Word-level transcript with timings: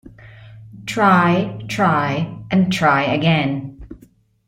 Try, 0.87 1.63
try, 1.67 2.43
and 2.49 2.73
try 2.73 3.03
again. 3.03 3.85